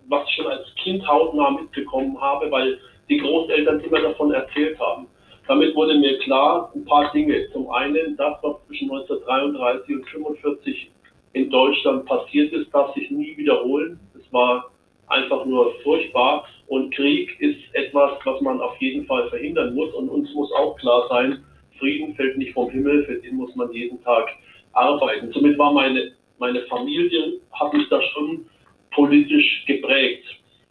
was 0.07 0.27
ich 0.27 0.35
schon 0.35 0.47
als 0.47 0.67
Kind 0.75 1.07
hautnah 1.07 1.51
mitbekommen 1.51 2.19
habe, 2.19 2.51
weil 2.51 2.79
die 3.09 3.17
Großeltern 3.17 3.79
immer 3.79 4.01
davon 4.01 4.31
erzählt 4.31 4.79
haben. 4.79 5.07
Damit 5.47 5.75
wurde 5.75 5.95
mir 5.97 6.17
klar 6.19 6.71
ein 6.75 6.85
paar 6.85 7.11
Dinge. 7.11 7.49
Zum 7.51 7.69
einen, 7.71 8.15
das, 8.15 8.37
was 8.41 8.55
zwischen 8.67 8.91
1933 8.91 9.95
und 9.95 10.05
1945 10.05 10.91
in 11.33 11.49
Deutschland 11.49 12.05
passiert 12.05 12.51
ist, 12.53 12.73
darf 12.73 12.93
sich 12.93 13.09
nie 13.09 13.35
wiederholen. 13.37 13.99
Es 14.17 14.31
war 14.33 14.71
einfach 15.07 15.45
nur 15.45 15.73
furchtbar. 15.83 16.45
Und 16.67 16.93
Krieg 16.93 17.39
ist 17.39 17.59
etwas, 17.73 18.11
was 18.23 18.41
man 18.41 18.61
auf 18.61 18.75
jeden 18.81 19.05
Fall 19.05 19.29
verhindern 19.29 19.73
muss. 19.75 19.93
Und 19.93 20.09
uns 20.09 20.33
muss 20.33 20.51
auch 20.53 20.75
klar 20.77 21.07
sein, 21.09 21.43
Frieden 21.79 22.15
fällt 22.15 22.37
nicht 22.37 22.53
vom 22.53 22.69
Himmel, 22.69 23.05
für 23.05 23.15
den 23.15 23.35
muss 23.35 23.55
man 23.55 23.71
jeden 23.71 24.01
Tag 24.03 24.29
arbeiten. 24.73 25.31
Somit 25.33 25.57
war 25.57 25.73
meine, 25.73 26.11
meine 26.37 26.61
Familie, 26.63 27.39
hat 27.53 27.73
mich 27.73 27.87
da 27.89 28.01
schon 28.01 28.45
politisch 28.91 29.65
geprägt. 29.65 30.25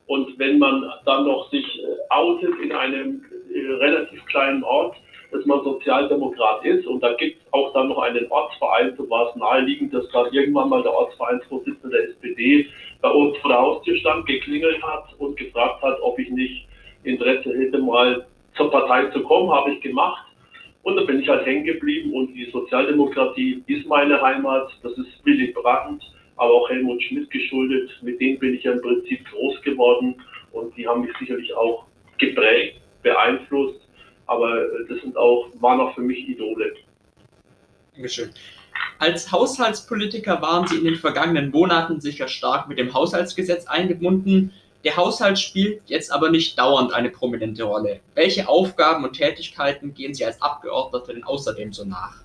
Und 0.06 0.38
wenn 0.38 0.58
man 0.58 0.84
dann 1.04 1.24
noch 1.24 1.50
sich 1.50 1.64
äh, 1.64 1.86
outet 2.10 2.50
in 2.62 2.72
einem 2.72 3.24
äh, 3.54 3.72
relativ 3.74 4.24
kleinen 4.26 4.62
Ort, 4.64 4.96
man 5.50 5.64
Sozialdemokrat 5.64 6.64
ist. 6.64 6.86
Und 6.86 7.02
da 7.02 7.12
gibt 7.14 7.42
es 7.42 7.52
auch 7.52 7.72
dann 7.74 7.88
noch 7.88 7.98
einen 7.98 8.30
Ortsverein, 8.30 8.94
so 8.96 9.08
war 9.10 9.28
es 9.28 9.36
naheliegend, 9.36 9.92
dass 9.92 10.08
dann 10.10 10.32
irgendwann 10.32 10.70
mal 10.70 10.82
der 10.82 10.92
Ortsvereinsvorsitzende 10.92 11.96
der 11.96 12.08
SPD 12.08 12.66
bei 13.02 13.10
uns 13.10 13.36
vor 13.38 13.50
der 13.50 13.60
Haustür 13.60 13.96
stand, 13.98 14.26
geklingelt 14.26 14.82
hat 14.82 15.04
und 15.18 15.36
gefragt 15.36 15.82
hat, 15.82 16.00
ob 16.00 16.18
ich 16.18 16.30
nicht 16.30 16.66
Interesse 17.02 17.54
hätte, 17.56 17.78
mal 17.78 18.26
zur 18.56 18.70
Partei 18.70 19.06
zu 19.10 19.22
kommen. 19.22 19.50
Habe 19.50 19.72
ich 19.72 19.80
gemacht. 19.80 20.24
Und 20.82 20.96
da 20.96 21.02
bin 21.02 21.20
ich 21.20 21.28
halt 21.28 21.44
hängen 21.44 21.64
geblieben 21.64 22.14
und 22.14 22.32
die 22.32 22.50
Sozialdemokratie 22.50 23.62
ist 23.66 23.86
meine 23.86 24.20
Heimat. 24.22 24.70
Das 24.82 24.92
ist 24.92 25.24
Willy 25.24 25.48
Brandt, 25.48 26.02
aber 26.36 26.54
auch 26.54 26.70
Helmut 26.70 27.02
Schmidt 27.02 27.30
geschuldet. 27.30 27.90
Mit 28.00 28.18
denen 28.18 28.38
bin 28.38 28.54
ich 28.54 28.62
ja 28.62 28.72
im 28.72 28.80
Prinzip 28.80 29.22
groß 29.30 29.60
geworden 29.60 30.14
und 30.52 30.74
die 30.76 30.88
haben 30.88 31.02
mich 31.02 31.14
sicherlich 31.18 31.54
auch 31.54 31.84
geprägt, 32.16 32.80
beeinflusst 33.02 33.80
aber 34.30 34.62
äh, 34.62 34.86
das 34.88 35.00
sind 35.02 35.16
auch, 35.16 35.48
waren 35.60 35.80
auch 35.80 35.94
für 35.94 36.02
mich 36.02 36.28
Idole. 36.28 36.72
Dankeschön. 37.94 38.30
Als 38.98 39.32
Haushaltspolitiker 39.32 40.40
waren 40.40 40.66
Sie 40.66 40.76
in 40.76 40.84
den 40.84 40.96
vergangenen 40.96 41.50
Monaten 41.50 42.00
sicher 42.00 42.28
stark 42.28 42.68
mit 42.68 42.78
dem 42.78 42.94
Haushaltsgesetz 42.94 43.66
eingebunden. 43.66 44.52
Der 44.84 44.96
Haushalt 44.96 45.38
spielt 45.38 45.82
jetzt 45.86 46.12
aber 46.12 46.30
nicht 46.30 46.58
dauernd 46.58 46.94
eine 46.94 47.10
prominente 47.10 47.64
Rolle. 47.64 48.00
Welche 48.14 48.48
Aufgaben 48.48 49.04
und 49.04 49.14
Tätigkeiten 49.14 49.94
gehen 49.94 50.14
Sie 50.14 50.24
als 50.24 50.40
Abgeordneter 50.40 51.12
denn 51.12 51.24
außerdem 51.24 51.72
so 51.72 51.84
nach? 51.84 52.22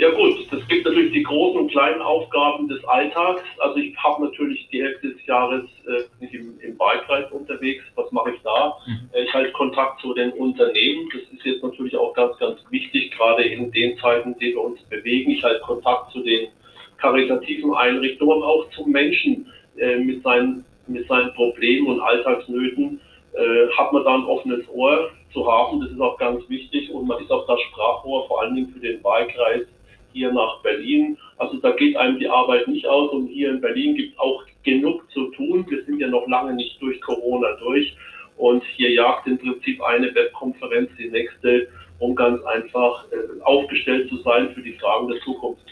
Ja 0.00 0.08
gut, 0.12 0.34
es 0.50 0.66
gibt 0.68 0.86
natürlich 0.86 1.12
die 1.12 1.22
großen 1.22 1.60
und 1.60 1.70
kleinen 1.70 2.00
Aufgaben 2.00 2.66
des 2.68 2.82
Alltags. 2.84 3.42
Also 3.58 3.76
ich 3.76 3.94
habe 3.98 4.24
natürlich 4.24 4.66
die 4.72 4.82
Hälfte 4.82 5.10
des 5.10 5.26
Jahres 5.26 5.64
äh, 5.86 6.04
nicht 6.20 6.32
im, 6.32 6.58
im 6.60 6.78
Wahlkreis 6.78 7.30
unterwegs. 7.30 7.84
Was 7.96 8.10
mache 8.10 8.30
ich 8.30 8.40
da? 8.42 8.78
Mhm. 8.86 9.10
Äh, 9.12 9.24
ich 9.24 9.34
halte 9.34 9.52
Kontakt 9.52 10.00
zu 10.00 10.14
den 10.14 10.32
Unternehmen. 10.32 11.06
Das 11.12 11.20
ist 11.30 11.44
jetzt 11.44 11.62
natürlich 11.62 11.94
auch 11.98 12.14
ganz, 12.14 12.34
ganz 12.38 12.60
wichtig, 12.70 13.10
gerade 13.10 13.42
in 13.42 13.70
den 13.72 13.98
Zeiten, 13.98 14.32
in 14.32 14.38
denen 14.38 14.54
wir 14.54 14.64
uns 14.64 14.80
bewegen. 14.84 15.32
Ich 15.32 15.44
halte 15.44 15.60
Kontakt 15.60 16.12
zu 16.12 16.22
den 16.22 16.48
karitativen 16.96 17.74
Einrichtungen, 17.74 18.42
auch 18.42 18.70
zum 18.70 18.90
Menschen 18.90 19.52
äh, 19.76 19.98
mit, 19.98 20.22
seinen, 20.22 20.64
mit 20.86 21.06
seinen 21.08 21.34
Problemen 21.34 21.88
und 21.88 22.00
Alltagsnöten. 22.00 23.02
Äh, 23.34 23.68
hat 23.76 23.92
man 23.92 24.02
da 24.04 24.14
ein 24.14 24.24
offenes 24.24 24.66
Ohr 24.70 25.10
zu 25.34 25.46
haben. 25.46 25.78
Das 25.82 25.90
ist 25.90 26.00
auch 26.00 26.16
ganz 26.16 26.48
wichtig 26.48 26.90
und 26.90 27.06
man 27.06 27.22
ist 27.22 27.30
auch 27.30 27.46
das 27.46 27.60
Sprachrohr, 27.68 28.26
vor 28.28 28.40
allen 28.40 28.54
Dingen 28.54 28.72
für 28.72 28.80
den 28.80 29.04
Wahlkreis 29.04 29.66
hier 30.12 30.32
nach 30.32 30.60
Berlin. 30.62 31.16
Also 31.38 31.58
da 31.58 31.72
geht 31.72 31.96
einem 31.96 32.18
die 32.18 32.28
Arbeit 32.28 32.68
nicht 32.68 32.86
aus 32.86 33.10
und 33.12 33.28
hier 33.28 33.50
in 33.50 33.60
Berlin 33.60 33.94
gibt 33.94 34.12
es 34.12 34.18
auch 34.18 34.42
genug 34.62 35.10
zu 35.12 35.30
tun. 35.32 35.66
Wir 35.68 35.84
sind 35.84 36.00
ja 36.00 36.08
noch 36.08 36.26
lange 36.28 36.54
nicht 36.54 36.80
durch 36.80 37.00
Corona 37.00 37.52
durch 37.56 37.96
Und 38.36 38.62
hier 38.76 38.90
jagt 38.90 39.26
im 39.26 39.38
Prinzip 39.38 39.82
eine 39.82 40.14
Webkonferenz 40.14 40.90
die 40.98 41.10
nächste, 41.10 41.68
um 41.98 42.14
ganz 42.14 42.42
einfach 42.44 43.04
äh, 43.12 43.42
aufgestellt 43.42 44.08
zu 44.08 44.16
sein 44.18 44.50
für 44.54 44.62
die 44.62 44.74
Fragen 44.74 45.08
der 45.08 45.20
Zukunft. 45.20 45.64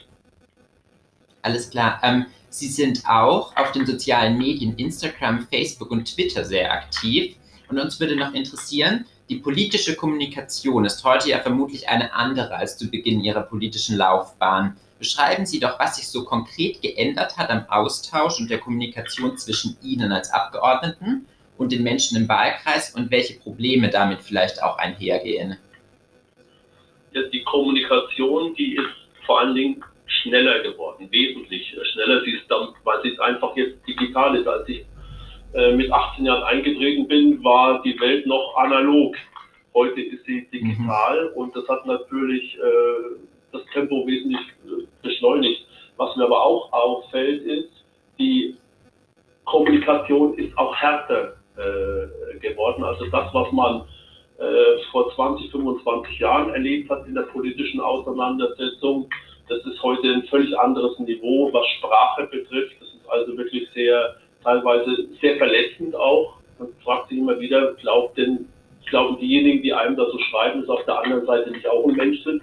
Alles 1.42 1.71
klar. 1.71 2.00
Ähm, 2.02 2.26
Sie 2.50 2.68
sind 2.68 3.02
auch 3.07 3.54
auf 3.57 3.73
den 3.73 3.85
sozialen 3.85 4.38
Medien 4.38 4.75
Instagram, 4.76 5.47
Facebook 5.50 5.90
und 5.90 6.12
Twitter 6.12 6.45
sehr 6.45 6.73
aktiv. 6.73 7.37
Und 7.68 7.78
uns 7.78 8.00
würde 8.00 8.16
noch 8.16 8.33
interessieren, 8.33 9.04
die 9.28 9.37
politische 9.37 9.94
Kommunikation 9.94 10.87
ist 10.87 11.04
heute 11.04 11.28
ja 11.28 11.38
vermutlich 11.40 11.88
eine 11.88 12.12
andere 12.14 12.54
als 12.54 12.78
zu 12.78 12.90
Beginn 12.90 13.20
Ihrer 13.20 13.42
politischen 13.42 13.97
Laufbahn. 13.97 14.76
Beschreiben 14.99 15.44
Sie 15.44 15.61
doch, 15.61 15.78
was 15.78 15.97
sich 15.97 16.08
so 16.08 16.25
konkret 16.25 16.80
geändert 16.80 17.37
hat 17.37 17.50
am 17.50 17.66
Austausch 17.68 18.40
und 18.40 18.50
der 18.50 18.58
Kommunikation 18.58 19.37
zwischen 19.37 19.76
Ihnen 19.82 20.12
als 20.12 20.32
Abgeordneten 20.32 21.26
und 21.58 21.73
den 21.73 21.82
Menschen 21.82 22.16
im 22.16 22.28
Wahlkreis 22.28 22.94
und 22.94 23.11
welche 23.11 23.38
Probleme 23.38 23.90
damit 23.90 24.23
vielleicht 24.23 24.62
auch 24.62 24.78
einhergehen? 24.78 25.58
Ja, 27.12 27.23
die 27.23 27.42
Kommunikation, 27.42 28.54
die 28.54 28.76
ist 28.76 29.26
vor 29.26 29.40
allen 29.40 29.54
Dingen 29.54 29.85
schneller 30.06 30.62
geworden, 30.62 31.06
wesentlich 31.11 31.76
schneller. 31.92 32.23
Sie 32.25 32.32
ist 32.32 32.50
dann, 32.50 32.68
weil 32.85 33.02
sie 33.02 33.18
einfach 33.18 33.54
jetzt 33.56 33.87
digital 33.87 34.37
ist. 34.37 34.49
Als 34.49 34.68
ich 34.68 34.85
äh, 35.55 35.73
mit 35.75 35.90
18 35.90 36.25
Jahren 36.25 36.43
eingetreten 36.45 37.09
bin, 37.09 37.43
war 37.43 37.83
die 37.83 37.99
Welt 38.00 38.26
noch 38.26 38.55
analog. 38.57 39.17
Heute 39.75 40.00
ist 40.00 40.25
sie 40.25 40.47
digital 40.52 41.31
mhm. 41.31 41.37
und 41.37 41.57
das 41.57 41.69
hat 41.69 41.87
natürlich 41.87 42.57
äh, 42.57 43.17
das 43.52 43.62
Tempo 43.73 44.07
wesentlich 44.07 44.40
äh, 44.67 44.87
beschleunigt. 45.02 45.67
Was 45.97 46.14
mir 46.17 46.25
aber 46.25 46.45
auch 46.45 46.73
auffällt, 46.73 47.43
ist, 47.43 47.71
die 48.19 48.57
Kommunikation 49.45 50.35
ist 50.35 50.57
auch 50.59 50.75
härter 50.76 51.37
äh, 51.57 52.38
geworden. 52.38 52.85
Also 52.85 53.07
das, 53.07 53.33
was 53.33 53.50
man 53.52 53.83
äh, 54.38 54.83
vor 54.93 55.12
20, 55.14 55.50
25 55.50 56.19
Jahren 56.19 56.50
erlebt 56.50 56.90
hat 56.90 57.07
in 57.07 57.14
der 57.14 57.23
politischen 57.23 57.81
Auseinandersetzung, 57.81 59.09
das 59.49 59.64
ist 59.64 59.83
heute 59.83 60.12
ein 60.12 60.25
völlig 60.25 60.57
anderes 60.59 60.99
Niveau, 60.99 61.50
was 61.52 61.67
Sprache 61.78 62.26
betrifft. 62.26 62.76
Das 62.81 62.88
ist 62.88 63.09
also 63.09 63.37
wirklich 63.37 63.69
sehr, 63.75 64.17
teilweise 64.42 65.09
sehr 65.21 65.37
verletzend 65.37 65.95
auch. 65.95 66.35
Man 66.59 66.68
fragt 66.85 67.09
sich 67.09 67.18
immer 67.18 67.38
wieder, 67.40 67.75
glaubt 67.75 68.18
denn, 68.18 68.49
glauben 68.88 69.18
diejenigen, 69.18 69.62
die 69.62 69.73
einem 69.73 69.97
da 69.97 70.07
so 70.07 70.18
schreiben, 70.18 70.61
dass 70.61 70.71
auf 70.71 70.85
der 70.85 71.00
anderen 71.00 71.26
Seite 71.26 71.50
nicht 71.50 71.68
auch 71.68 71.87
ein 71.87 71.95
Mensch 71.95 72.23
sind, 72.25 72.42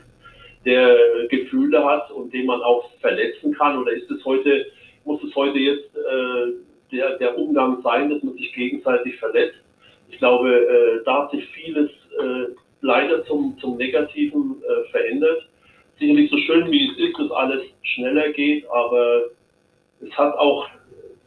der 0.65 0.97
Gefühle 1.29 1.83
hat 1.83 2.11
und 2.11 2.33
den 2.33 2.45
man 2.45 2.61
auch 2.61 2.89
verletzen 3.01 3.53
kann? 3.53 3.77
Oder 3.79 3.93
ist 3.93 4.09
es 4.09 4.23
heute, 4.25 4.65
muss 5.03 5.23
es 5.23 5.35
heute 5.35 5.59
jetzt 5.59 5.95
äh, 5.95 6.53
der, 6.91 7.17
der 7.17 7.37
Umgang 7.37 7.81
sein, 7.83 8.09
dass 8.09 8.21
man 8.23 8.35
sich 8.35 8.53
gegenseitig 8.53 9.17
verletzt. 9.17 9.57
Ich 10.09 10.17
glaube, 10.17 10.49
äh, 10.49 11.03
da 11.03 11.23
hat 11.23 11.31
sich 11.31 11.45
vieles 11.47 11.89
äh, 12.19 12.53
leider 12.81 13.25
zum, 13.25 13.57
zum 13.59 13.77
Negativen 13.77 14.61
äh, 14.61 14.89
verändert. 14.91 15.47
Sicherlich 15.99 16.29
so 16.29 16.37
schön 16.37 16.69
wie 16.71 16.89
es 16.89 16.97
ist, 16.97 17.19
dass 17.19 17.31
alles 17.31 17.63
schneller 17.81 18.29
geht, 18.33 18.69
aber 18.69 19.23
es 20.01 20.11
hat 20.17 20.37
auch 20.37 20.67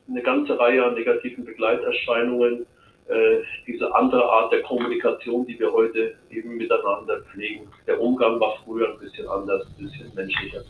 eine 0.08 0.22
ganze 0.22 0.58
Reihe 0.58 0.84
an 0.84 0.94
negativen 0.94 1.44
Begleiterscheinungen, 1.44 2.66
äh, 3.08 3.38
diese 3.66 3.94
andere 3.94 4.24
Art 4.24 4.52
der 4.52 4.62
Kommunikation, 4.62 5.46
die 5.46 5.58
wir 5.58 5.72
heute 5.72 6.14
eben 6.30 6.56
miteinander 6.56 7.22
pflegen. 7.22 7.68
Der 7.86 8.00
Umgang 8.00 8.38
war 8.40 8.56
früher 8.64 8.92
ein 8.92 8.98
bisschen 8.98 9.28
anders, 9.28 9.66
ein 9.66 9.84
bisschen 9.84 10.14
menschlicher. 10.14 10.62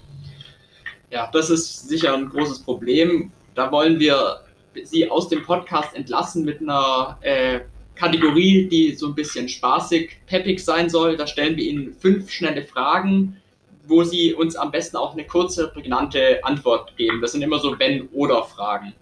Ja, 1.10 1.28
das 1.32 1.50
ist 1.50 1.88
sicher 1.88 2.14
ein 2.14 2.28
großes 2.28 2.62
Problem. 2.64 3.32
Da 3.54 3.72
wollen 3.72 3.98
wir 3.98 4.40
sie 4.84 5.10
aus 5.10 5.28
dem 5.28 5.42
Podcast 5.42 5.96
entlassen 5.96 6.44
mit 6.44 6.60
einer 6.60 7.18
äh, 7.22 7.60
Kategorie, 7.94 8.68
die 8.68 8.94
so 8.94 9.08
ein 9.08 9.14
bisschen 9.14 9.48
spaßig, 9.48 10.18
peppig 10.26 10.60
sein 10.60 10.88
soll. 10.88 11.16
Da 11.16 11.26
stellen 11.26 11.56
wir 11.56 11.64
Ihnen 11.64 11.92
fünf 11.92 12.30
schnelle 12.30 12.62
Fragen, 12.62 13.40
wo 13.86 14.04
Sie 14.04 14.34
uns 14.34 14.54
am 14.54 14.70
besten 14.70 14.96
auch 14.96 15.14
eine 15.14 15.26
kurze, 15.26 15.68
prägnante 15.68 16.44
Antwort 16.44 16.96
geben. 16.96 17.20
Das 17.20 17.32
sind 17.32 17.42
immer 17.42 17.58
so 17.58 17.76
Wenn-Oder-Fragen. 17.76 18.94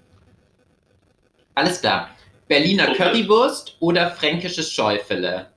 Alles 1.57 1.81
klar. 1.81 2.11
Berliner 2.49 2.91
okay. 2.91 2.97
Currywurst 2.97 3.77
oder 3.81 4.11
fränkisches 4.11 4.73
Schäufele? 4.73 5.51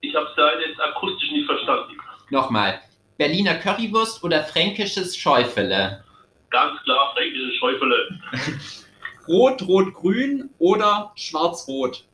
Ich 0.00 0.14
habe 0.14 0.26
es 0.26 0.36
jetzt 0.66 0.80
akustisch 0.80 1.30
nicht 1.32 1.46
verstanden. 1.46 1.98
Nochmal. 2.30 2.80
Berliner 3.18 3.56
Currywurst 3.56 4.24
oder 4.24 4.44
fränkisches 4.44 5.14
Schäufele? 5.16 6.02
Ganz 6.50 6.80
klar 6.84 7.12
fränkische 7.14 7.52
Schäufele. 7.58 8.20
Rot, 9.28 9.60
Rot, 9.62 9.92
Grün 9.92 10.48
oder 10.58 11.12
Schwarz-Rot? 11.16 12.04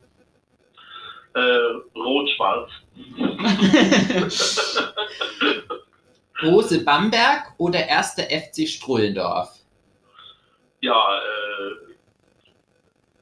Äh, 1.35 1.39
Rot-Schwarz. 1.95 2.69
Rose 6.43 6.83
Bamberg 6.83 7.53
oder 7.59 7.87
erster 7.87 8.23
FC 8.23 8.67
Strullendorf? 8.67 9.51
Ja, 10.81 11.17
äh, 11.17 11.86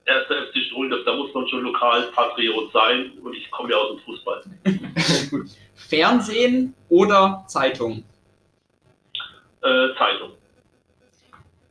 erster 0.05 0.47
FC 0.47 0.65
Strullendorf, 0.67 1.03
da 1.05 1.15
muss 1.15 1.33
man 1.33 1.47
schon 1.47 1.61
lokal 1.61 2.03
Patriot 2.13 2.71
sein 2.71 3.11
und 3.23 3.33
ich 3.35 3.49
komme 3.51 3.71
ja 3.71 3.77
aus 3.77 3.95
dem 3.95 3.99
Fußball. 3.99 4.43
Fernsehen 5.75 6.73
oder 6.89 7.43
Zeitung? 7.47 8.03
Äh, 9.61 9.87
Zeitung. 9.97 10.31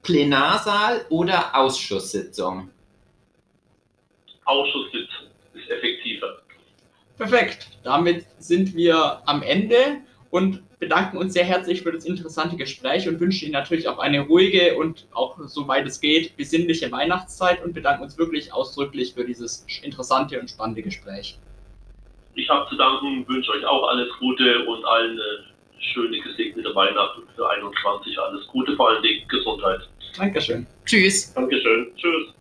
Plenarsaal 0.02 1.06
oder 1.08 1.54
Ausschusssitzung? 1.54 2.70
Ausschusssitzung 4.44 5.28
ist 5.54 5.70
effektiver. 5.70 6.42
Perfekt. 7.16 7.68
Damit 7.84 8.26
sind 8.38 8.74
wir 8.74 9.22
am 9.24 9.42
Ende 9.42 10.02
und 10.34 10.64
bedanken 10.80 11.16
uns 11.16 11.32
sehr 11.32 11.44
herzlich 11.44 11.82
für 11.82 11.92
das 11.92 12.04
interessante 12.04 12.56
Gespräch 12.56 13.08
und 13.08 13.20
wünschen 13.20 13.44
Ihnen 13.44 13.52
natürlich 13.52 13.86
auch 13.86 14.00
eine 14.00 14.22
ruhige 14.22 14.76
und 14.76 15.06
auch 15.12 15.38
soweit 15.46 15.86
es 15.86 16.00
geht 16.00 16.36
besinnliche 16.36 16.90
Weihnachtszeit 16.90 17.64
und 17.64 17.72
bedanken 17.72 18.02
uns 18.02 18.18
wirklich 18.18 18.52
ausdrücklich 18.52 19.14
für 19.14 19.24
dieses 19.24 19.64
interessante 19.84 20.40
und 20.40 20.50
spannende 20.50 20.82
Gespräch. 20.82 21.38
Ich 22.34 22.50
habe 22.50 22.68
zu 22.68 22.74
danken, 22.76 23.24
wünsche 23.28 23.52
euch 23.52 23.64
auch 23.64 23.86
alles 23.86 24.08
Gute 24.18 24.64
und 24.66 24.84
allen 24.84 25.12
eine 25.12 25.54
schöne 25.78 26.18
gesegnete 26.18 26.74
Weihnachten 26.74 27.22
für 27.36 27.48
21. 27.48 28.18
Alles 28.18 28.44
Gute, 28.48 28.74
vor 28.74 28.90
allen 28.90 29.04
Dingen 29.04 29.28
Gesundheit. 29.28 29.88
Dankeschön. 30.18 30.66
Tschüss. 30.84 31.32
Dankeschön. 31.32 31.92
Tschüss. 31.94 32.34